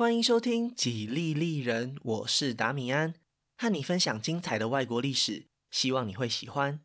[0.00, 3.12] 欢迎收听《几利利人》，我是达米安，
[3.58, 6.80] 和你分享精彩的外国历史，希望你会喜欢。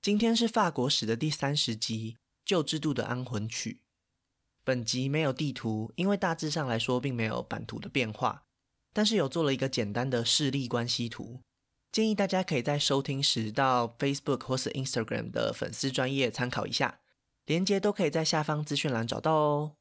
[0.00, 2.12] 今天是法国史的第三十集
[2.42, 3.82] 《旧制度的安魂曲》。
[4.64, 8.46] 本集没有地图，因为大致上来说并没有版图的变化，
[8.94, 11.42] 但是有做了一个简单的势力关系图，
[11.92, 17.00] 建议大家可以在收听时到 Facebook 或是 Instagram 的粉丝专业参考一下，
[17.44, 19.75] 连接都可以在下方资讯栏找到哦。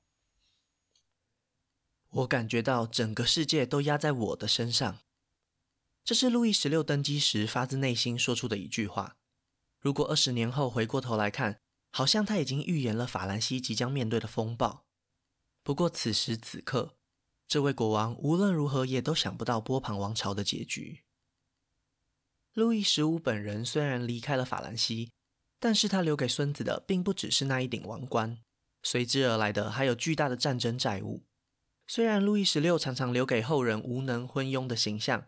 [2.16, 5.00] 我感觉到整个世界都压在我的身上。
[6.06, 9.18] 这是路易十六登基时发自内心说出的一句话。
[9.82, 11.60] 如果二十年后回过头来看，
[11.92, 14.86] 好像他已经预言了法兰西即将面对的风暴。
[15.62, 16.96] 不过此时此刻，
[17.50, 21.04] 这位国王无论如何也都想不到波旁王朝的结局。
[22.54, 25.12] 路易十五本人虽然离开了法兰西，
[25.60, 28.38] 但是他留给孙子的并不只是那一顶王冠，
[28.84, 31.26] 随之而来的还有巨大的战争债务。
[31.88, 35.28] 虽然路易十六常常留给后人无能昏庸的形象，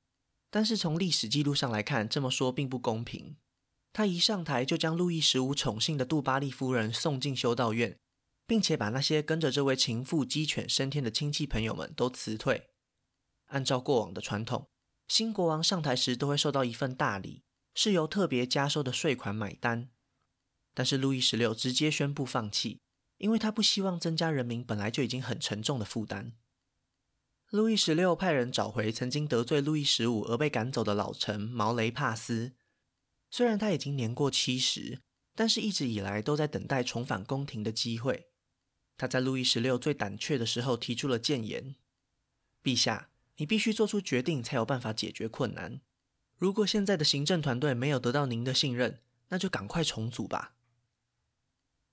[0.50, 3.38] 但是从历史记录上来看，这么说并不公平。
[3.94, 7.98] 他一上台就将路易十五宠幸的杜巴利夫人送进修道院，
[8.46, 12.70] 并且把那些跟着这位情妇鸡犬升天的亲戚朋友们都辞退。
[13.48, 14.68] 按照过往的传统，
[15.08, 17.44] 新国王上台时都会收到一份大礼，
[17.76, 19.90] 是由特别加收的税款买单。
[20.74, 22.80] 但是路易十六直接宣布放弃，
[23.18, 26.34] 因为他不希望增加人民本来就已经很沉重的负担。
[27.50, 32.54] 路易十六派人找回曾经得罪路易十五而被赶走的老臣毛雷帕斯。
[33.30, 35.00] 虽然他已经年过七十，
[35.34, 38.28] 但是一直以来都在等待重返宫廷的机会。
[38.98, 41.76] 他在路易十六最胆怯的时候提出了谏言
[42.62, 45.80] ：“陛下，你必须做出决定才有办法解决困难。
[46.36, 50.56] 如果现在的行政团队没有得到您的信任，那就赶快重组吧。”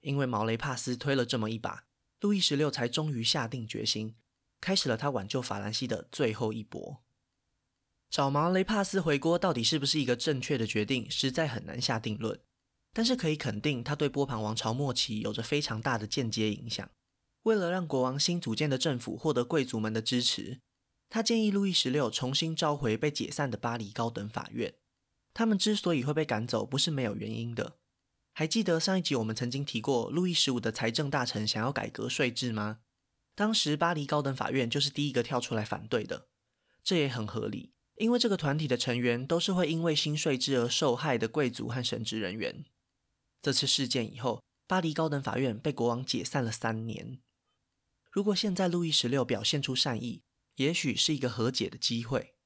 [0.02, 1.86] 因为毛雷帕斯推了这么一把，
[2.20, 4.16] 路易十六才终于下定决心。
[4.64, 7.02] 开始了他挽救法兰西的最后一搏。
[8.08, 12.40] 找毛雷帕斯回国到底是不是一个正确的决定，实在很难下定论。
[12.94, 16.88] 但是可以肯定，他对波旁王朝末期有着非常大的间接影响。
[17.42, 20.60] 为了让国王新组建的政府获得贵族们的支持，
[21.10, 24.72] 他建议路易十六重新召回被解散的巴黎高等法院。
[25.34, 27.76] 他们之所以会被赶走，不是没有原因的。
[28.32, 32.78] 还记得上一集我们曾经提过，路易十五的财政大臣想要改革税制吗？
[33.34, 36.28] 当时巴黎高等法院就是第一个跳出来反对的，
[36.82, 42.64] 这也很合理，因为这个团体的成员都是会因为新税制而受害的贵族和神职人员。
[43.42, 47.20] 这次事件以后，巴黎高等法院被国王解散了三年。
[48.10, 50.22] 如果现在路易十六表现出善意，
[50.54, 52.36] 也许是一个和解的机会。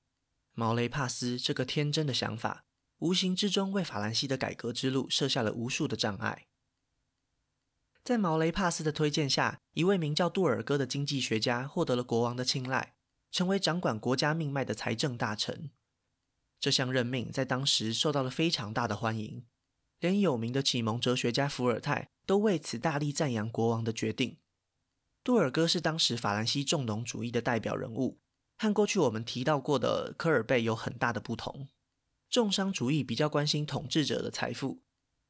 [0.55, 2.65] 毛雷帕斯这个天真的想法，
[2.99, 6.48] 无形之中为法兰西的改革之路设下了无数的障碍。
[8.09, 12.95] 在毛雷帕斯的推荐下，一位名叫杜尔戈的经济学家获得了国王的青睐，
[13.31, 15.71] 成为掌管国家命脉的财政大臣。
[16.59, 19.45] 这项任命在当时受到了非常大的欢迎，
[20.01, 24.39] 连有名的启蒙哲学家伏尔泰都为此大力赞扬国王的决定。
[25.23, 28.19] 杜尔戈是当时法兰西重农主义的代表人物，
[28.57, 31.69] 和过去我们提到过的科尔贝有很大的不同。
[32.31, 34.81] 重商主义比较关心统治者的财富。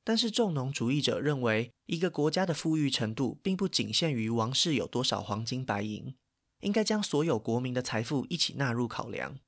[0.08, 6.16] 但是重农主义者认为，一个国家的富裕程度并不仅限于王室有多少黄金白银，
[6.60, 9.38] 应该将所有国民的财富一起纳入考量。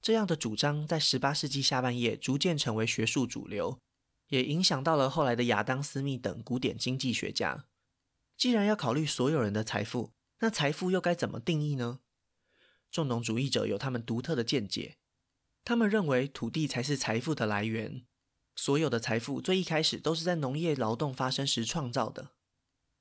[0.00, 3.78] 这样的主张在十八世纪下半叶逐渐成为学术主流，
[4.28, 7.66] 也影响到了后来的亚当·斯密等古典经济学家。
[8.38, 12.00] 既然要考虑所有人的财富，那财富又该怎么定义呢？
[12.90, 14.96] 重农主义者有他们独特的见解，
[15.62, 18.06] 他们认为土地才是财富的来源。
[18.58, 22.32] 所有的财富最一开始都是在农业劳动发生时创造的，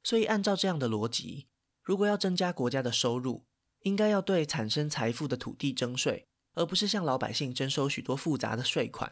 [0.04, 1.48] 所以按照这样的逻辑，
[1.82, 3.44] 如果要增加国家的收入，
[3.80, 9.12] 应该要对产生财富的土地征税，而不是向老百姓征收许多复杂的税款。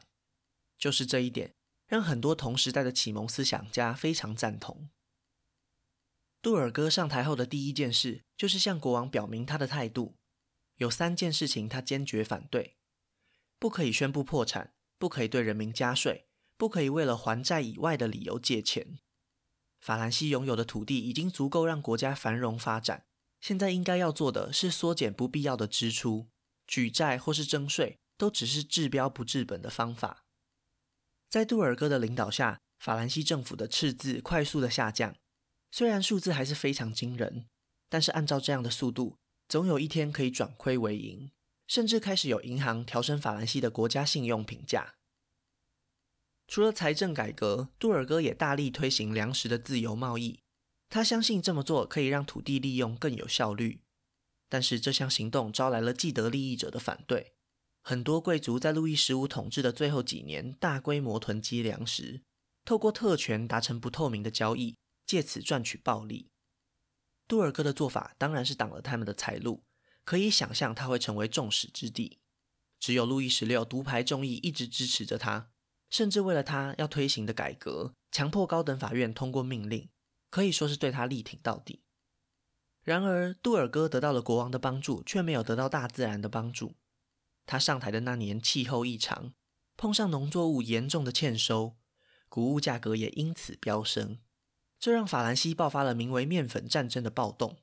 [0.77, 1.55] 就是这一点，
[1.87, 4.91] 让很多同时代的启蒙思想家非常赞同。
[6.43, 10.15] 杜尔戈上台后的第一件事，就是向国王表明他的态度。
[10.75, 12.77] 有三件事情他坚决反对：
[13.57, 16.24] 不可以宣布破产，不可以对人民加税。
[16.57, 18.99] 不可以为了还债以外的理由借钱。
[19.79, 23.05] 法兰西拥有的土地已经足够让国家繁荣发展，
[23.39, 26.27] 现在应该要做的是缩减不必要的支出，
[26.65, 30.25] 举债或是征税都只是治标不治本的方法。
[31.29, 35.15] 在杜尔戈的领导下，法兰西政府的赤字快速的下降，
[35.71, 37.45] 虽然数字还是非常惊人，
[37.89, 39.17] 但是按照这样的速度，
[39.47, 41.29] 总有一天可以转亏为盈，
[41.67, 44.94] 甚至开始有银行调升法兰西的国家信用评价。
[46.47, 50.39] 除了财政改革，杜尔戈也大力推行粮食的自由贸易。
[50.89, 53.81] 他相信这么做可以让土地利用更有效率，
[54.47, 57.33] 但是这项行动招来了既得利益者的反对。
[57.81, 62.21] 很多贵族在路易十五统治的最后几年，大规模囤积粮食，
[62.63, 64.75] 透过特权达成不透明的交易，
[65.05, 66.29] 借此赚取暴利。
[67.27, 69.63] 杜尔哥的做法当然是挡了他们的财路，
[70.03, 72.19] 可以想象他会成为众矢之的。
[72.79, 75.49] 只有路易十六独排众议，一直支持着他，
[75.95, 79.87] 甚至为了他要推行的改革，强迫高等法院通过命令，
[80.29, 81.83] 可以说是对他力挺到底。
[82.83, 86.75] 然而，杜尔哥得到了国王的帮助，却没有得到大自然的帮助。
[87.45, 89.31] 他上台的那年气候异常，
[89.77, 91.77] 碰上农作物严重的欠收，
[92.27, 94.19] 谷物价格也因此飙升，
[94.77, 97.59] 这让法兰西爆发了名为面粉战争的暴动。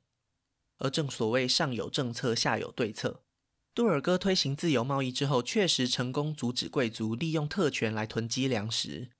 [0.78, 3.24] 而正所谓上有政策，下有对策，
[3.74, 9.10] 杜尔哥推行自由贸易之后，确实成功阻止贵族利用特权来囤积粮食，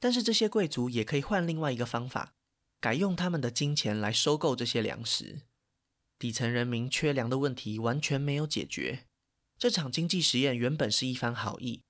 [0.00, 2.34] 但是这些贵族也可以换另外一个方法，
[2.80, 5.42] 改用他们的金钱来收购这些粮食，
[6.18, 9.06] 底层人民缺粮的问题完全没有解决。
[9.56, 11.82] 这场经济实验原本是一番好意，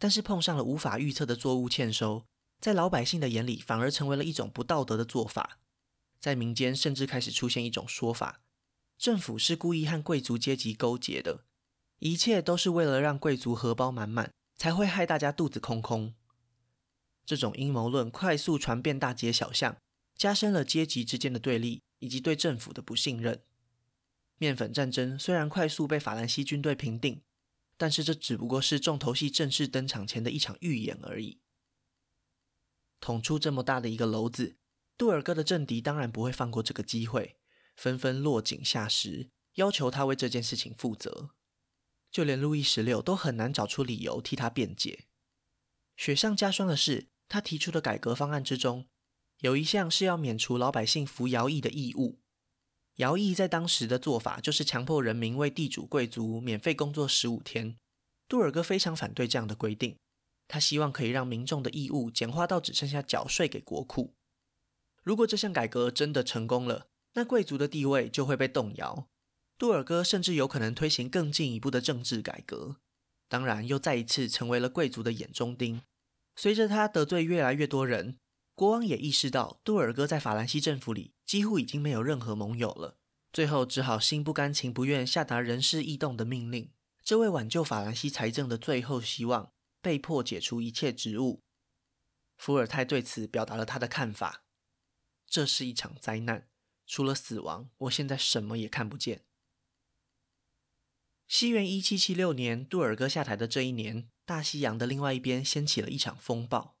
[0.00, 2.24] 但是碰上了无法预测的作物欠收，
[2.60, 5.60] 在老百姓的眼里反而成为了一种不道德的做法。
[6.18, 8.40] 在民间甚至开始出现一种说法：
[8.98, 11.44] 政府是故意和贵族阶级勾结的，
[11.98, 16.14] 一切都是为了让贵族荷包满满，才会害大家肚子空空。
[17.26, 19.76] 这种阴谋论快速传遍大街小巷，
[20.14, 23.42] 加深了阶级之间的对立以及对政府的不信任。
[24.38, 27.20] 面粉战争虽然快速被法兰西军队平定，
[27.76, 31.40] 但是这只不过是重头戏正式登场前的一场预演而已。
[33.00, 34.56] 捅出这么大的一个篓子，
[34.96, 37.36] 杜尔哥的政敌当然不会放过这个机会，
[37.76, 41.30] 纷纷落井下石，要求他为这件事情负责。
[42.10, 45.06] 就连路易十六都很难找出理由替他辩解。
[45.96, 48.86] 雪上加霜的是，他提出的改革方案之中，
[49.40, 52.20] 有一项是要免除老百姓服徭役的义务。
[52.96, 57.76] 徭役在当时的做法就是强迫人民为地主贵族免费工作十五天。
[58.28, 59.96] 杜尔哥非常反对这样的规定，
[60.48, 64.14] 他希望可以让民众的义务简化到只剩下缴税给国库。
[65.02, 69.08] 如果这项改革真的成功了，那贵族的地位就会被动摇。
[69.58, 72.76] 杜尔哥甚至有可能推行更进一步的政治改革，
[73.28, 75.82] 当然又再一次成为了贵族的眼中钉。
[76.36, 78.16] 随着他得罪越来越多人。
[78.54, 82.98] 国王也意识到，杜尔哥在法兰西政府里几乎已经没有任何盟友了，
[83.32, 86.72] 最后只好心不甘情不愿下达人事异动的命令。
[87.04, 91.44] 这位挽救法兰西财政的最后希望，被迫解除一切职务。
[92.36, 94.42] 伏尔泰对此表达了他的看法：
[95.28, 96.48] 这是一场灾难，
[96.84, 99.22] 除了死亡，我现在什么也看不见。
[101.28, 106.78] 西元一七七六年，杜尔哥下台的这一年，大西洋的另外一边掀起了一场风暴。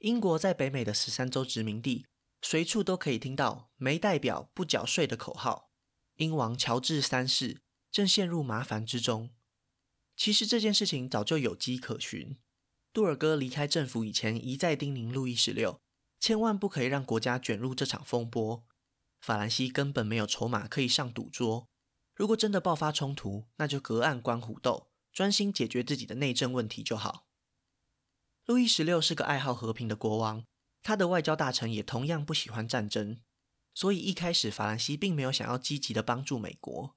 [0.00, 2.04] 英国在北美的十三州殖民地，
[2.42, 5.70] 随处都可以听到“没代表不缴税”的口号。
[6.16, 9.30] 英王乔治三世正陷入麻烦之中。
[10.14, 12.36] 其实这件事情早就有迹可循。
[12.92, 15.80] 杜尔哥离开政府以前，一再叮咛路易十六，
[16.18, 18.62] 千万不可以让国家卷入这场风波。
[19.22, 21.66] 法兰西根本没有筹码可以上赌桌。
[22.20, 27.26] 如果真的爆发冲突，那就隔岸观虎斗，专心解决自己的内政问题就好。
[28.44, 30.44] 路易十六是个爱好和平的国王，
[30.82, 33.22] 他的外交大臣也同样不喜欢战争，
[33.72, 36.94] 所以一开始法兰西并没有想要积极的帮助美国。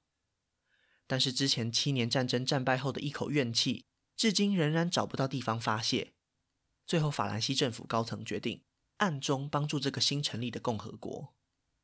[1.06, 6.12] 但是之前七年战争战败后的一口怨气，至今仍然找不到地方发泄。
[6.86, 8.62] 最后，法兰西政府高层决定
[8.98, 11.34] 暗中帮助这个新成立的共和国，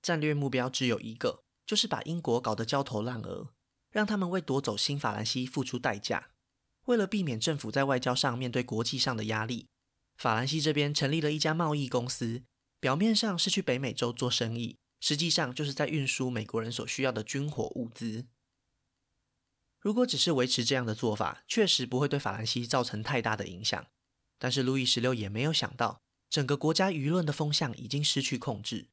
[0.02, 3.52] 战略目标只有一个，就是把英国搞得焦头烂额，
[3.92, 6.30] 让他们为夺走新法兰西付出代价。
[6.86, 9.68] 为了避免政府在外交上面对国际上的压力，
[10.16, 12.42] 法兰西这边成立了一家贸易公司，
[12.80, 18.26] 表面上是去北美洲做生意，实际上就是在运输美国人所需要的军火物资。
[19.78, 23.86] 如果只是维持这样的做法，确实不会对法兰西造成太大的影响。
[24.40, 28.88] 但是路易十六也没有想到，整个国家舆论的风向已经失去控制。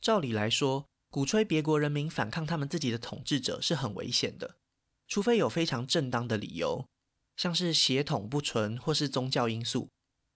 [0.00, 4.56] 照理来说，鼓吹别国人民反抗他们自己的统治者是很危险的，
[5.08, 6.86] 除非有非常正当的理由。
[7.36, 9.88] 像是血统不纯或是宗教因素，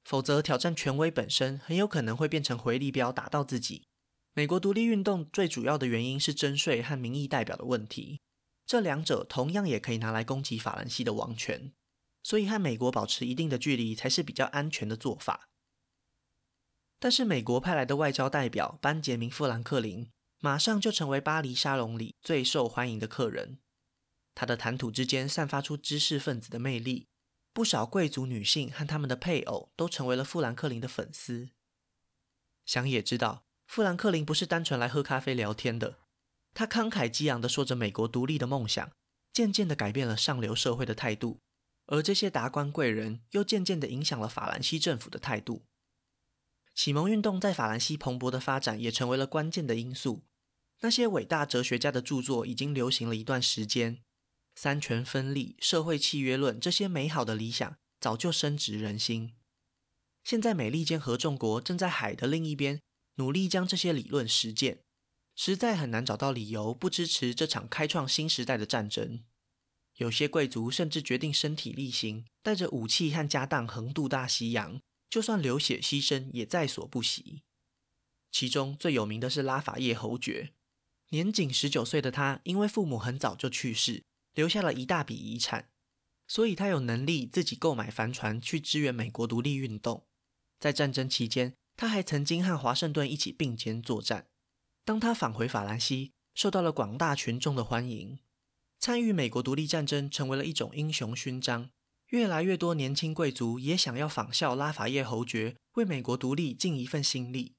[0.04, 3.84] 否则挑战权威本身很有可能会变成回力镖打到自己。
[4.32, 8.20] 美国独立运动最主要的原因是征税和民意代表的问题，
[8.66, 11.72] 这两者同样也可以拿来攻击法兰西的王权，
[12.22, 15.48] 所以和美国保持一定的距离才是比较安全的做法。
[16.98, 20.08] 但是美国派来的外交代表班杰明·富兰克林，
[20.44, 23.60] 马上就成为巴黎沙龙里最受欢迎的客人。
[24.34, 27.08] 他的谈吐之间散发出知识分子的魅力，
[27.54, 31.48] 不少贵族女性和他们的配偶都成为了富兰克林的粉丝。
[32.66, 36.00] 想也知道，富兰克林不是单纯来喝咖啡聊天的，
[36.52, 38.92] 他慷慨激昂地说着美国独立的梦想，
[39.32, 41.40] 渐渐地改变了上流社会的态度，
[41.86, 45.64] 而这些达官贵人又渐渐地影响了法兰西政府的态度。
[46.74, 50.26] 启蒙运动在法兰西蓬勃的发展也成为了关键的因素。
[50.84, 54.02] 那些伟大哲学家的著作已经流行了一段时间，
[54.54, 59.32] 三权分立、社会契约论这些美好的理想早就深植人心。
[60.22, 62.82] 现在美利坚合众国正在海的另一边
[63.14, 64.80] 努力将这些理论实践。
[65.34, 69.24] 实在很难找到理由不支持这场开创新时代的战争。
[69.96, 77.40] 有些贵族甚至决定身体力行，带着武器和家当横渡大西洋，就算流血牺牲也在所不惜。
[78.30, 80.52] 其中最有名的是拉法叶侯爵，
[81.14, 84.02] 年仅十九岁的他，因为父母很早就去世，
[84.34, 85.68] 留下了一大笔遗产，
[86.26, 90.08] 所以他有能力自己购买帆船去支援美国独立运动。
[90.58, 94.26] 在战争期间，他还曾经和华盛顿一起并肩作战。
[94.84, 98.18] 当他返回法兰西，受到了广大群众的欢迎。
[98.80, 101.70] 参与美国独立战争成为了一种英雄勋章。
[102.08, 107.54] 越来越多年轻贵族也想要仿效拉法叶侯爵，为美国独立尽一份心力。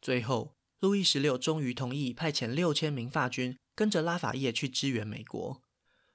[0.00, 5.62] 最后，路易十六终于同意派遣六千名法军跟着拉法叶去支援美国。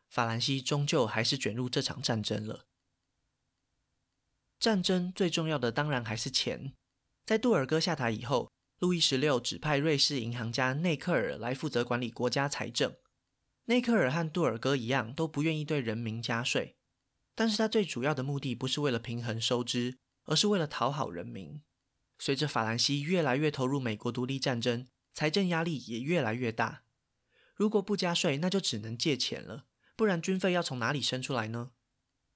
[0.09, 2.65] 法兰西终究还是卷入这场战争了。
[4.59, 6.73] 战争最重要的当然还是钱。
[7.25, 12.93] 在杜尔哥下台以后，路易十六指派瑞士银行家内克尔来负责管理国家财政。
[13.67, 16.75] 内克尔和杜尔哥一样，都不愿意对人民加税，
[17.33, 21.61] 但是他最主要的目的不是为了平衡收支，而是为了讨好人民。
[22.19, 26.83] 随着法兰西越来越投入美国独立战争，财政压力也越来越大。
[27.55, 31.71] 如果不加税，那就只能借钱了，不然军费要从哪里生出来呢？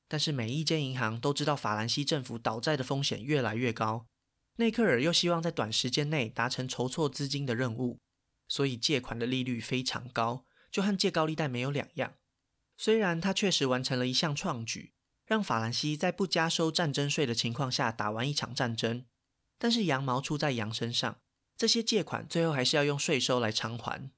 [0.07, 4.07] 但是每一间银行都知道法兰西政府倒债的风险越来越高。
[4.57, 8.00] 内克尔又希望在短时间内达成筹措资金的任务，
[8.47, 12.15] 所以借款的利率非常高，就和借高利贷没有两样。
[12.77, 14.93] 虽然他确实完成了一项创举，
[15.25, 19.05] 让法兰西在不加收战争税的情况下打完一场战争，
[19.62, 21.20] 但是羊毛出在羊身上，
[21.56, 24.10] 这些借款最后还是要用税收来偿还。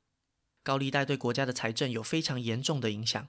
[0.63, 3.27] 高利贷对国家的财政有非常严重的影响。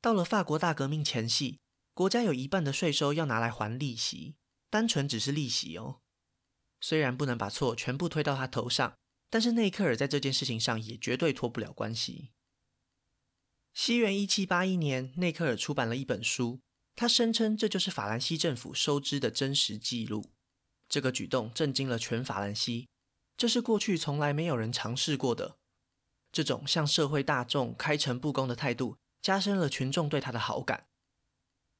[0.00, 1.58] 到了法国大革命前夕，
[1.94, 4.36] 国家有一半的税收要拿来还利息，
[4.70, 5.98] 单纯只是利息哦。
[6.80, 8.96] 虽然不能把错全部推到他头上，
[9.28, 12.30] 但是内克尔在这件事情上也绝对脱不了关系。
[13.74, 16.60] 西元一七八一年，内克尔出版了一本书，
[16.94, 20.30] 他声称这就是法兰西政府收支的真实记录。
[20.88, 22.88] 这个举动震惊了全法兰西，
[23.36, 25.58] 这是过去从来没有人尝试过的。
[26.32, 30.86] 这种向社会大众开诚布公的态度，加深了群众对他的好感。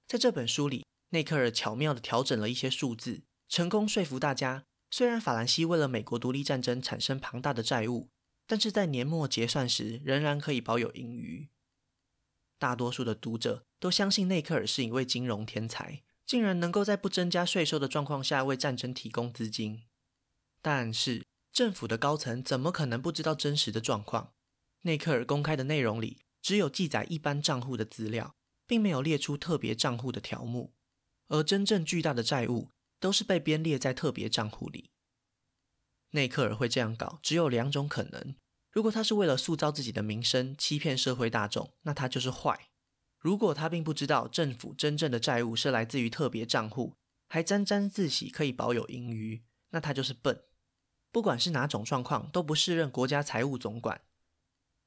[0.06, 4.64] 在这本书里，内克尔巧妙地调整了一些数字，成功说服大家。
[4.90, 8.08] 虽然法兰西为了美国独立战争产生庞大的债务，
[8.46, 11.50] 但是在年末结算时仍然可以保有盈余。
[12.58, 19.82] 大多数的读者都相信内克尔是一位金融天才，竟然能够在不增加税收的状况下为战争提供资金。
[20.62, 24.34] 但是政府的高层怎么可能不知道真实的状况？
[24.82, 30.74] 内克尔公开的内容里只有记载一般账户的资料，并没有列出特别账户的条目，
[31.28, 32.68] 而真正巨大的债务。
[33.00, 34.90] 都是被编列在特别账户里。
[36.10, 38.34] 内克尔会这样搞，只有两种可能：
[38.72, 42.67] 如果他是为了塑造自己的名声，欺骗社会大众，那他就是坏；
[43.18, 46.94] 如果他并不知道政府真正的债务是来自于特别账户，
[47.28, 50.44] 还沾沾自喜可以保有盈余，那他就是笨。
[51.10, 54.02] 不管是哪种状况，都不适任国家财务总管。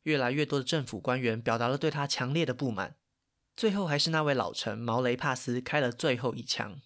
[0.03, 2.95] 越来越多的政府官员表达了对他强烈的不满，
[3.55, 6.81] 最后还是那位老臣毛雷帕斯开了最后一枪。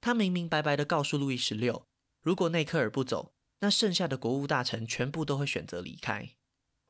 [0.00, 1.86] 他明明白白地告诉路易十六，
[2.22, 6.30] 如果内克尔不走，那剩下的国务大臣全部都会选择离开。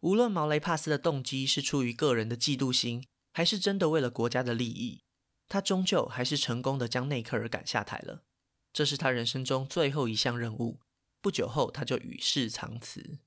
[0.00, 5.02] 无论毛雷帕斯的动机是出于个人的嫉妒心，还是真的为了国家的利益，
[5.48, 8.24] 他终究还是成功地将内克尔赶下台了。
[8.72, 10.80] 这是他人生中最后一项任务。
[11.20, 13.18] 不久后，他就与世长辞。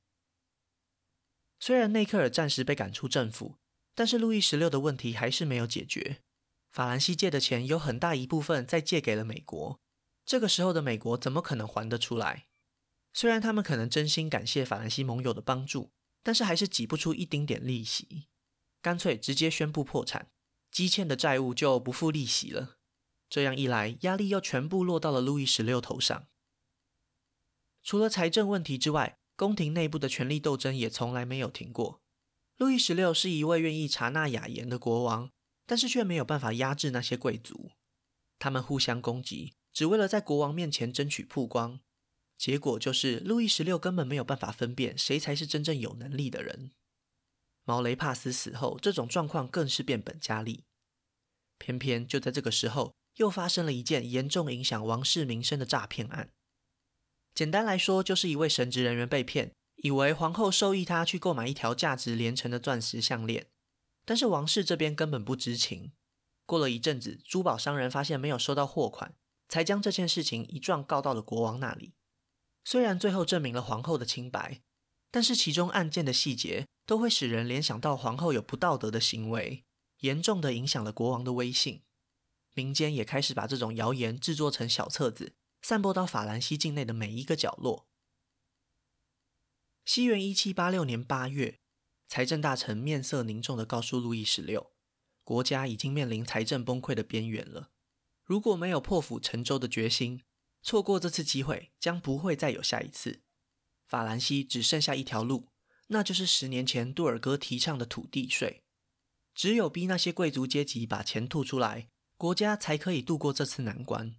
[1.59, 3.57] 虽然内克尔暂时被赶出政府，
[3.93, 6.21] 但是路易十六的问题还是没有解决。
[6.71, 9.79] 法兰西借的钱有很大一部分再借给了美国，
[10.25, 12.47] 这个时候的美国怎么可能还得出来？
[13.13, 15.91] 虽然他们可能真心感谢法兰西盟友的帮助，
[16.23, 18.25] 但是还是挤不出一丁点利息，
[18.83, 20.29] 干脆直接宣布破产，
[20.69, 22.77] 积欠的债务就不付利息了。
[23.27, 26.27] 这样一来，压力又全部落到了路易十六头上。
[27.81, 32.03] 除了财政问题之外，宫廷内部的权力斗争也从来没有停过。
[32.57, 35.31] 路易十六是一位愿意察纳雅言的国王。
[35.65, 37.71] 但是却没有办法压制那些贵族，
[38.37, 41.79] 他们互相攻击，只为了在国王面前争取曝光。
[42.37, 46.71] 结果就是路易十六根本没有办法分辨谁才是真正有能力的人。
[47.65, 50.63] 毛雷帕斯死后，这种状况更是变本加厉。
[51.57, 56.29] 偏偏就在这个时候，又发生了一件严重影响王室名声的诈骗案。
[57.33, 63.47] 简单来说，就是一位神职人员被骗，以为皇后授意他去购买一条价值连城的钻石项链，
[64.05, 65.93] 但是王室这边根本不知情。
[66.45, 69.15] 过了一阵子，珠宝商人发现没有收到货款，
[69.47, 71.93] 才将这件事情一状告到了国王那里。
[72.65, 74.61] 虽然最后证明了皇后的清白，
[75.09, 79.65] 但是其中案件的细节都会使人联想到皇后有不道德的行为。
[79.99, 81.83] 严重的影响了国王的威信，
[82.53, 87.87] 民间也开始把这种谣言制作成小册子，散播到法兰西境内的每一个角落。
[89.85, 91.61] 西元一七八六年八月，
[92.09, 94.73] 财政大臣面色凝重地告诉路易十六，
[95.23, 97.71] 国家已经面临财政崩溃的边缘了。
[98.23, 100.21] 如果没有破釜沉舟的决心，
[100.61, 103.21] 错过这次机会，将不会再有下一次。
[103.85, 105.47] 法兰西只剩下一条路，
[105.87, 108.61] 那就是十年前杜尔哥提倡的土地税。
[109.35, 111.87] 只有逼那些贵族阶级把钱吐出来，
[112.17, 114.15] 国家才可以度过这次难关。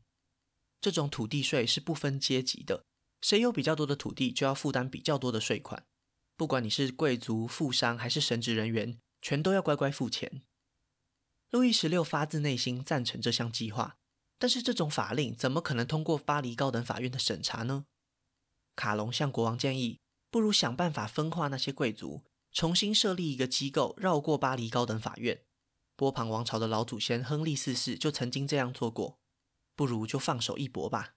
[0.81, 2.85] 这种土地税是不分阶级的，
[3.21, 5.87] 谁有比较多的土地，就要负担比较多的税款。
[6.37, 10.43] 不管你是贵族、富商还是神职人员，全都要乖乖付钱。
[11.51, 13.97] 路易十六发自内心赞成这项计划，
[14.39, 17.87] 但是这种法令怎么可能通过巴黎高等法院的审查呢？
[18.75, 20.01] 卡隆向国王建议，
[20.35, 22.25] 不如想办法分化那些贵族。
[22.51, 25.45] 重新设立一个机构，绕过巴黎高等法院。
[25.95, 29.21] 波旁王朝的老祖先亨利四世就曾经这样做过，
[29.77, 31.15] 不如就放手一搏吧。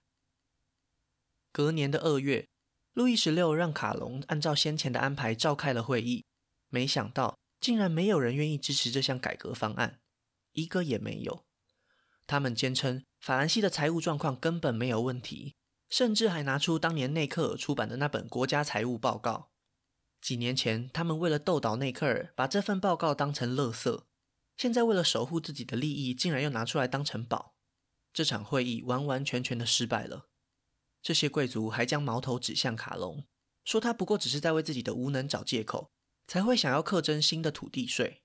[1.50, 2.46] 隔年的二月，
[2.92, 6.24] 路易十六让卡隆按照先前的安排召开了会议，
[6.68, 9.98] 没想到竟然没有人愿意支持这项改革方案，
[10.52, 11.44] 一个也没有。
[12.28, 15.56] 他们坚称法兰西的财务状况根本没有问题，
[15.88, 19.50] 甚至还拿出当年内克尔出版的那本国家财务报告。
[20.20, 24.04] 几年前，他们为了斗倒内克尔，把这份报告当成垃圾；
[24.56, 27.54] 现在为了守护自己的利益，竟然又拿出来当成宝。
[28.12, 30.28] 这场会议完完全全的失败了。
[31.00, 33.24] 这些贵族还将矛头指向卡隆，
[33.64, 35.92] 说他不过只是在为自己的无能找借口，
[36.26, 38.22] 才会想要克征新的土地税。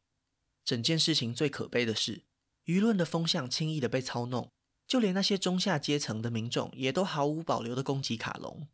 [0.65, 2.23] 整件事情最可悲的是，
[2.65, 4.52] 舆论的风向轻易的被操弄，
[4.88, 8.67] 就连那些中下阶层的民众也都毫无保留的攻击卡隆。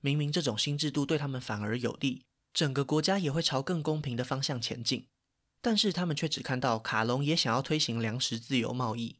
[0.00, 2.22] 明明这种新制度对他们反而有利。
[2.54, 5.08] 整个国家也会朝更公平的方向前进，
[5.60, 9.16] 但是他们却只看到卡隆也想要推行粮食自由贸易。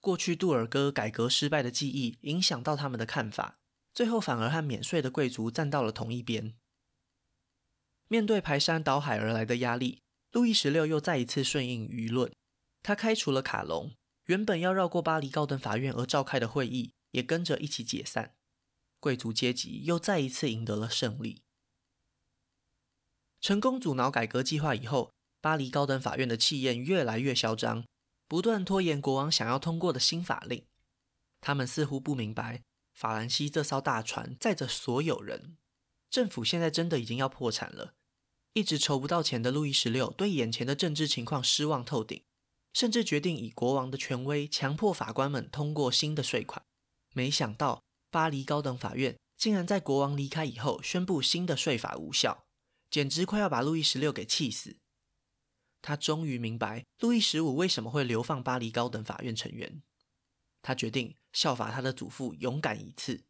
[0.00, 3.58] 过去杜尔哥改革失败的记忆影响到他们的看法，
[3.94, 6.54] 最后反而和免税的贵族站到了同一边。
[8.08, 10.00] 面对排山倒海而来的压力，
[10.32, 12.32] 路易十六又再一次顺应舆论，
[12.82, 13.92] 他开除了卡隆，
[14.32, 18.34] 原本要绕过巴黎高等法院而召开的会议也跟着一起解散，
[18.98, 21.42] 贵族阶级又再一次赢得了胜利。
[23.42, 27.84] 成功阻挠改革计划以后，巴黎高等法院的气焰越来越嚣张，
[28.26, 30.64] 不断拖延国王想要通过的新法令。
[31.42, 32.62] 他们似乎不明白，
[32.94, 35.58] 法兰西这艘大船载着所有人，
[36.08, 37.92] 政府现在真的已经要破产了。
[38.54, 42.24] 一直筹不到钱的路易十六对眼前的政治情况失望透顶，
[42.72, 46.64] 甚至决定以国王的权威强迫法官们通过新的税款。
[47.14, 52.44] 没想到，巴黎高等法院竟然在国王离开以后宣布新的税法无效。
[52.90, 54.76] 简直快要把路易十六给气死！
[55.80, 59.82] 他终于明白路易十五为什么会流放巴黎高等法院成员。
[60.60, 63.24] 他决定效法他的祖父，勇敢一次。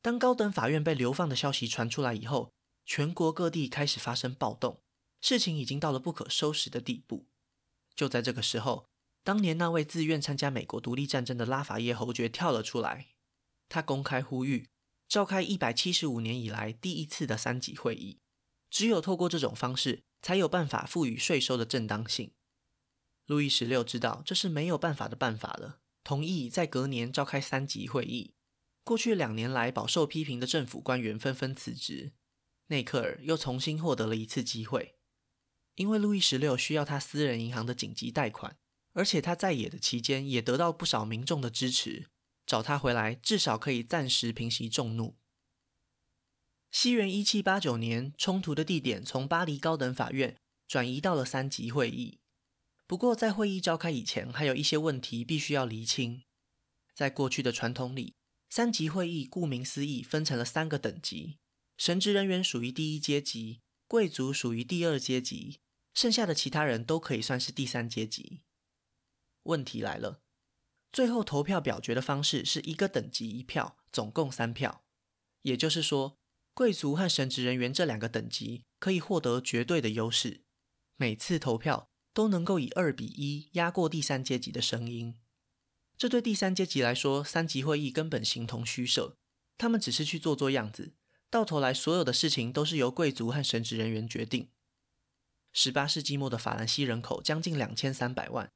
[0.00, 2.52] 当高等法院被流放的消息传出来以后，
[2.84, 4.80] 全国各地开始发生暴动，
[5.20, 7.26] 事情已经到了不可收拾的地步。
[7.96, 8.86] 就在这个时候，
[9.24, 13.08] 当年那位自愿参加美国独立战争的拉法叶侯爵跳了出来，
[13.68, 14.68] 他公开呼吁
[15.08, 18.20] 召开一百七十五年以来第一次的三级会议。
[18.68, 22.32] 只有透过这种方式，才有办法赋予税收的正当性。
[23.24, 28.34] 路易十六知道这是没有办法的办法了，同意在隔年召开三级会议。
[28.84, 32.12] 过去两年来饱受批评的政府官员纷纷辞职，
[32.66, 34.95] 内克尔又重新获得了一次机会。
[35.76, 38.58] 因为路易十六需要他私人银行的紧急贷款，
[38.92, 42.08] 而且他在野的期间也得到不少民众的支持，
[42.44, 45.16] 找他回来至少可以暂时平息众怒。
[46.70, 50.36] 西元一七八九年，冲突的地点从巴黎高等法院
[50.66, 52.18] 转移到了三级会议。
[52.86, 56.22] 不过，在会议召开以前，还有一些问题必须要厘清。
[56.94, 58.14] 在过去的传统里，
[58.48, 61.36] 三级会议顾名思义分成了三个等级：
[61.76, 65.58] 神职人员属于第一阶级，贵族属于第二阶级，
[65.96, 68.42] 剩下的其他人都可以算是第三阶级。
[69.44, 70.20] 问题来了，
[70.92, 74.84] 最后投票表决的方式是一个等级一票，总共三票，
[75.40, 76.18] 也就是说，
[76.52, 80.42] 贵族和神职人员这两个等级可以获得绝对的优势，
[80.96, 85.14] 每次投票都能够以二比一压过第三阶级的声音。
[85.96, 89.16] 这对第三阶级来说，三级会议根本形同虚设，
[89.56, 90.92] 他们只是去做做样子，
[91.30, 94.50] 到头来所有的事情都是由贵族和神职人员决定。
[95.58, 98.52] 十八世纪末的法兰西人口将近两千三百万，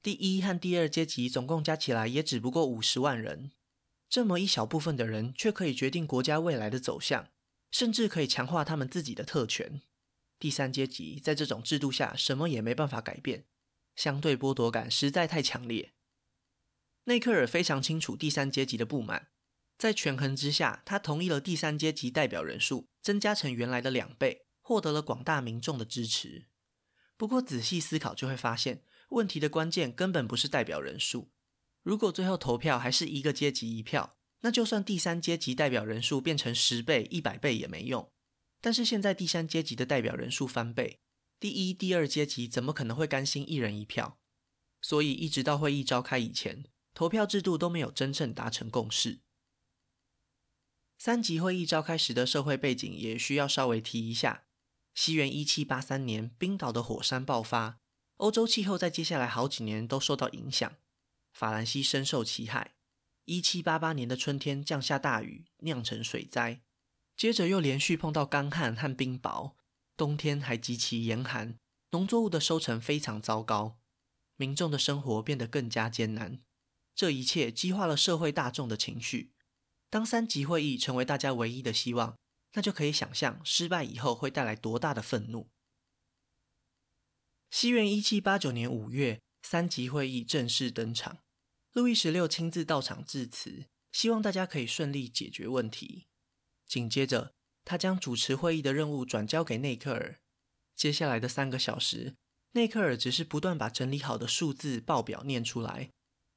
[0.00, 3.50] 第一和第二阶级总共加起来也只不过五十万人，
[4.08, 7.28] 这么一小部分的人却可以决定国家未来的走向，
[7.72, 9.82] 甚至可以强化他们自己的特权。
[10.38, 13.46] 第三阶级在这种制度下什么也没办法改变，
[13.96, 15.92] 相对剥夺感实在太强烈。
[17.06, 19.30] 内克尔非常清楚第三阶级的不满，
[19.76, 26.46] 在权衡之下，他同意了第三阶级代表人数增加成原来的两倍，获得了广大民众的支持。
[27.18, 31.30] 不过仔细思考就会发现，问题的关键根本不是代表人数。
[31.82, 38.10] 如果最后投票还是一个阶级一票，那就算第三阶级代表人数变成十倍、一百倍也没用。
[38.62, 41.00] 但是现在第三阶级的代表人数翻倍，
[41.38, 44.18] 第一、第二阶级怎么可能会甘心一人一票？
[44.80, 49.20] 所以一直到会议召开以前，投票制度都没有真正达成共识。
[50.98, 54.46] 三级会议召开时的社会背景也需要稍微提一下：
[54.94, 57.80] 西元一七八三年，冰岛的火山爆发，
[58.18, 60.76] 欧洲气候在接下来好几年都受到影响，
[61.32, 62.76] 法兰西深受其害。
[63.24, 66.60] 一七八八年的春天降下大雨，酿成水灾，
[67.16, 69.54] 接着又连续碰到干旱和冰雹，
[69.96, 71.58] 冬天还极其严寒，
[71.90, 73.78] 农作物的收成非常糟糕，
[74.36, 76.38] 民众的生活变得更加艰难。
[76.94, 79.32] 这一切激化了社会大众的情绪。
[79.90, 82.16] 当三级会议成为大家唯一的希望，
[82.54, 85.50] 那就可以想象失败以后会带来多大的愤怒。
[87.50, 91.18] 西元一七八九年五月，三级会议正式登场。
[91.72, 96.06] 路易十六亲自到场致辞，希望大家可以顺利解决问题。
[96.66, 97.32] 紧接着，
[97.64, 100.20] 他将主持会议的任务转交给内克尔。
[100.76, 102.14] 接下来的三个小时，
[102.52, 105.90] 内克尔只是不断把整理好的数字报表念出来。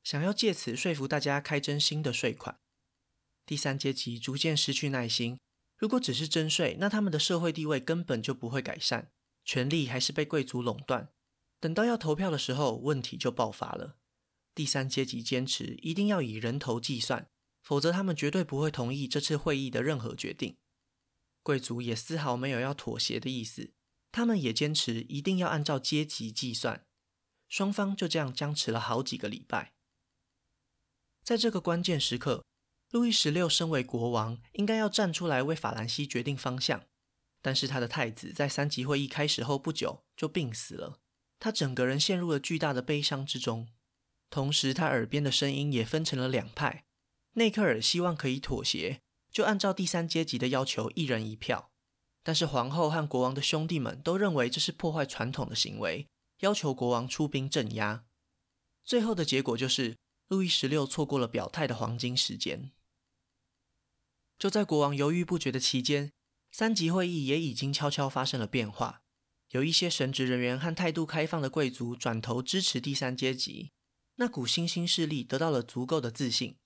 [0.04, 2.58] 想要借此说服大家开征新的税款，
[3.46, 5.38] 第三阶级逐渐失去耐心。
[5.78, 9.12] 如果只是征税，那他们的社会地位根本就不会改善，
[9.46, 11.14] 权力还是被贵族垄断。
[11.60, 13.98] 等到要投票的时候，问题就爆发了。
[14.56, 17.30] 第三阶级坚持一定要以人头计算，
[17.62, 20.58] 否则他们绝对不会同意这次会议的任何决定。
[21.44, 23.72] 贵族也丝毫没有要妥协的意思，
[24.12, 26.86] 他们也坚持一定要按照阶级计算。
[27.48, 29.74] 双方就这样僵持了好几个礼拜。
[31.24, 32.44] 在这个关键时刻，
[32.92, 36.84] 路易十六身为国王，应该要站出来为法兰西决定方向。
[37.42, 40.98] 但是他的太子在三级会议开始后不久就病死了，
[41.38, 43.68] 他整个人陷入了巨大的悲伤之中。
[44.30, 46.86] 同时，他耳边的声音也分成了两派：
[47.34, 51.70] 内克尔希望可以妥协，就按照第三阶级的要求一人一票；
[52.24, 56.08] 但是皇后和国王的兄弟们都认为这是破坏传统的行为，
[56.40, 58.06] 要求国王出兵镇压。
[58.86, 59.98] 最后的结果就是。
[60.30, 62.72] 路易十六错过了表态的黄金时间。
[64.38, 66.12] 就在国王犹豫不决的期间，
[66.52, 69.02] 三级会议也已经悄悄发生了变化。
[69.52, 73.72] 有一些神职人员和态度开放的贵族转头支持第三阶级，
[74.16, 76.58] 那股新兴势力得到了足够的自信。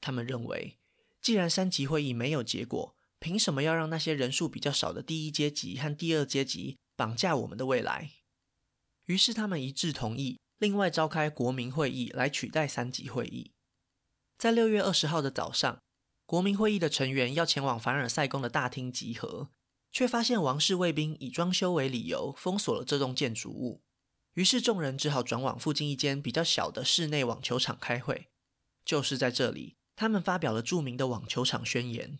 [0.00, 0.78] 他们认为，
[1.20, 8.10] 既然三级会议没有结果，凭什么要让那些人数比较少的第一阶级和第二阶级绑架我们的未来？
[9.04, 10.38] 于是他们一致同意。
[10.58, 13.50] 另外召开国民会议来取代三级会议。
[14.38, 15.80] 在六月二十号的早上，
[16.24, 19.50] 国民会议的成员要前往凡尔赛宫的大厅集合，
[19.90, 23.82] 却发现王室卫兵以装修为理由封锁了这栋建筑物。
[24.34, 28.28] 于是众人只好转往附近一间比较小的室内网球场开会。
[28.84, 32.18] 就是在这里，他们发表了著名的网球场宣言。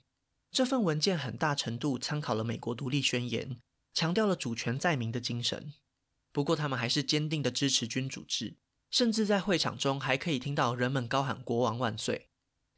[0.51, 3.59] 这份文件很大程度参考了美国独立宣言，
[3.95, 5.73] 强调了主权在民的精神。
[6.31, 8.59] 不过，他们还是坚定地支持君主制，
[8.91, 12.29] 甚至在会场中还可以听到人们高喊“国王万岁”。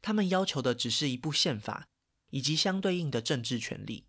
[0.05, 1.87] 他们要求的只是一部宪法
[2.29, 4.05] 以及相对应的政治权利。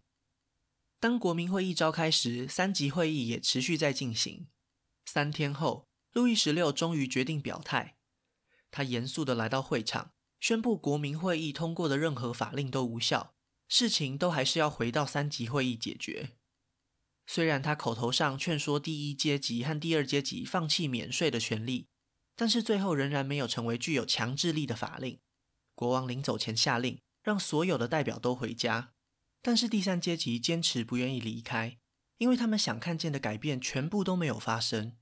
[1.00, 4.46] 当国民会议召开时，三级会议也持续在进行。
[5.06, 7.96] 三天后，路易十六终于决定表态。
[8.70, 13.34] 他严肃地来到会场，宣布国民会议通过的任何法令都无效，
[13.66, 16.32] 事情都还是要回到三级会议解决。
[17.26, 21.88] 虽然他口头上劝说第一阶级和第二阶级放弃免税的权利，
[22.34, 25.18] 但是最后仍然没有成为具有强制力的法令。
[25.76, 28.94] 国王临走前下令，让所有的代表都回家，
[29.42, 31.78] 但是第三阶级坚持不愿意离开，
[32.16, 34.96] 因为他们想看见的改变全部都没有发生。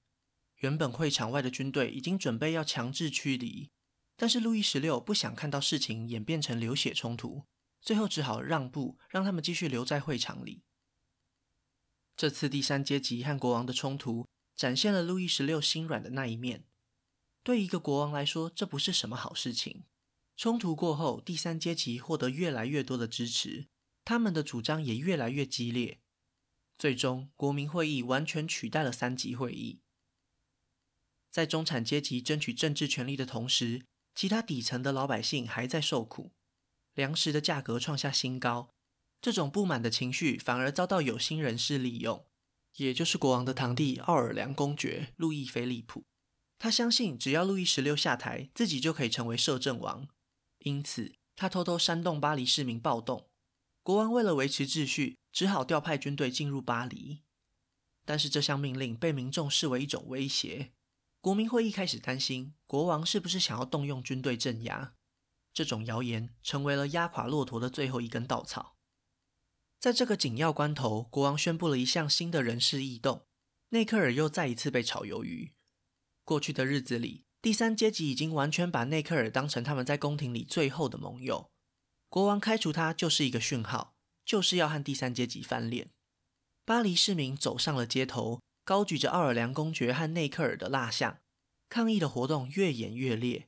[0.56, 3.70] 原本会场外的军队已经准备要强制驱离，
[4.16, 7.44] 但是路易十六不想看到事情演变成流血冲突，
[7.80, 10.64] 最后只好让步，让他们继续留在会场里。
[12.16, 16.64] 这次第三阶级和国王的冲突，展现了路易十六心软的那一面。
[17.44, 19.84] 对一个国王来说，这不是什么好事情。
[20.36, 23.66] 冲突过后，第三阶级获得越来越多的支持，
[24.04, 26.00] 他们的主张也越来越激烈。
[26.76, 29.80] 最终，国民会议完全取代了三级会议。
[31.30, 36.32] 在中产阶级争取政治权利的同时，其他底层的老百姓还在受苦，
[36.94, 38.70] 粮食的价格创下新高。
[39.22, 42.26] 这种不满的情绪反而遭到有心人士利用，
[42.76, 46.04] 也就是国王的堂弟奥尔良公爵路易菲利普。
[46.58, 50.08] 他相信，只要路易十六下台，自己就可以成为摄政王。
[50.64, 53.28] 因此，他偷偷煽动巴黎市民暴动。
[53.82, 57.22] 国王为了维持秩序，只好调派军队进入巴黎。
[58.06, 60.72] 但是这项命令被民众视为一种威胁。
[61.20, 64.94] 国民会议开始担心，国王是不是想要动用军队镇压？
[65.52, 68.76] 这种谣言成为了压垮骆驼的最后一根稻草。
[69.78, 73.26] 在这个紧要关头，国王宣布了一项新的人事异动，
[73.68, 75.52] 内克尔又再一次被炒鱿鱼。
[76.24, 81.50] 过去的日子里，第三阶级已经完全把内克尔当成他们在宫廷里最后的盟友。
[82.08, 85.90] 国王开除他就是一个讯号，就是要和第三阶级翻脸。
[86.64, 91.18] 巴黎市民走上了街头，高举着奥尔良公爵和内克尔的蜡像，
[91.68, 93.46] 抗议的活动越演越烈。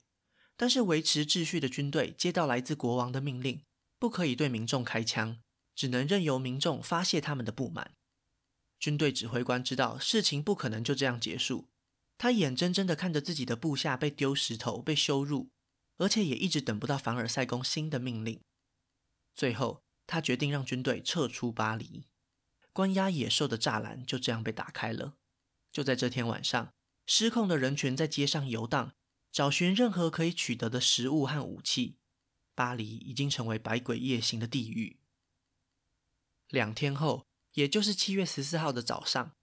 [0.58, 3.62] 但是维持秩序的军队接到来自国王的命令，
[3.98, 5.38] 不可以对民众开枪，
[5.74, 7.92] 只能任由民众发泄他们的不满。
[8.78, 11.68] 军队指挥官知道事情不可能就这样结束。
[12.18, 15.50] 他眼睁睁地看着自己的部下被丢石头、被羞辱，
[15.98, 18.40] 而且也一直等不到凡尔赛宫新的命令。
[19.34, 22.06] 最后，他决定让军队撤出巴黎，
[22.72, 25.16] 关押野兽的栅栏就这样被打开了。
[25.70, 26.72] 就在这天晚上，
[27.04, 28.94] 失控的人群在街上游荡，
[29.30, 31.98] 找寻任何可以取得的食物和武器。
[32.54, 34.98] 巴黎已经成为百鬼夜行的地狱。
[36.48, 39.35] 两天后，也就是七月十四号的早上。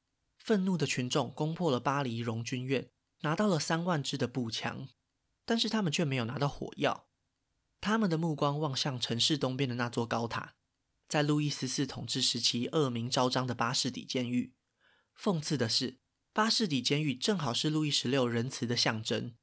[0.44, 2.90] 愤怒的群众攻破了巴黎荣军院，
[3.22, 4.90] 拿到了三万支的步枪，
[5.46, 7.08] 但是他们却没有拿到火药。
[7.80, 10.56] 他们的目光望向城市东边的那座高塔，
[11.08, 14.54] 在路易十四统治时期恶名昭彰的巴士底监狱。
[15.18, 16.00] 讽刺的是，
[16.34, 19.36] 巴士底监狱正好是路易十六仁慈的象征。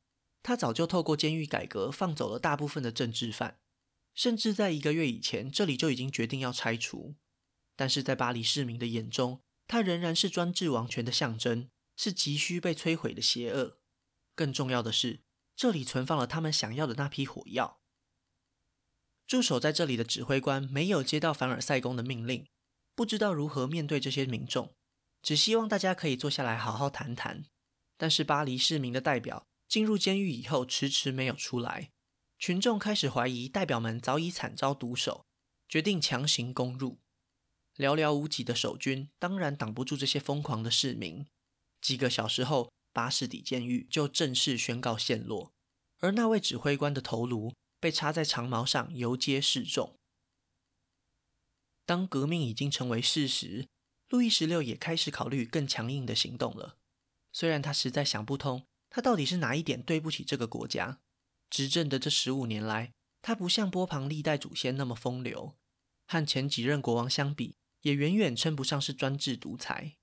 [0.43, 3.59] 他早就透过监狱改革放走了大部分的政治犯，
[4.15, 7.17] 甚至在一个月以前，这里就已经决定要拆除。
[7.75, 13.79] 但是在巴黎市民的眼中，它仍然是专制王权的象征，是急需被摧毁的邪恶。
[14.35, 15.21] 更重要的是，
[15.55, 17.81] 这里存放了他们想要的那批火药。
[19.29, 22.49] 驻守在这里的指挥官没有接到凡尔赛宫的命令，
[22.97, 24.75] 不知道如何面对这些民众，
[25.23, 27.45] 只希望大家可以坐下来好好谈谈。
[27.97, 31.93] 但是巴黎市民的代表进入监狱以后迟迟没有出来，
[32.41, 35.27] 群众开始怀疑代表们早已惨遭毒手，
[35.69, 36.99] 决定强行攻入。
[37.81, 41.27] 寥寥无几的守军当然挡不住这些疯狂的市民。
[41.81, 45.51] 几个小时后，巴士底监狱就正式宣告陷落，
[46.01, 49.95] 而那位指挥官的头颅被插在长矛上，游街示众。
[51.87, 53.67] 当革命已经成为事实，
[54.11, 56.77] 路易十六也开始考虑更强硬的行动了。
[57.33, 61.01] 虽然他实在想不通，他到底是哪一点对不起这个国家。
[61.49, 65.57] 执政的这十五年来，他不像波旁历代祖先那么风流，
[66.07, 67.57] 和前几任国王相比。
[67.83, 69.97] 也远远称不上是专制独裁。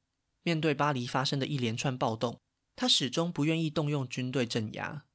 [0.44, 2.40] 面对巴黎发生的一连串暴动，
[2.76, 5.06] 他始终不愿意动用军队镇压。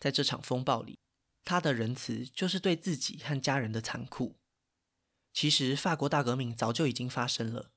[0.00, 0.98] 在这场风暴里，
[1.44, 4.36] 他的仁慈就是对自己和家人的残酷。
[5.32, 7.72] 其实，法国大革命早就已经发生了，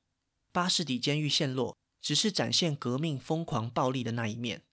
[0.52, 4.64] 巴士底监狱陷落只是展现革命疯狂暴力的那一面。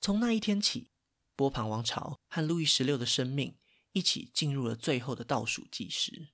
[0.00, 0.90] 从那一天起，
[1.36, 3.56] 波旁王朝和路易十六的生命
[3.92, 6.33] 一起进入了最后的倒数计时。